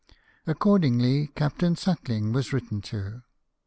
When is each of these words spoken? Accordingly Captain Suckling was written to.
Accordingly 0.47 1.27
Captain 1.35 1.75
Suckling 1.75 2.33
was 2.33 2.51
written 2.51 2.81
to. 2.81 3.21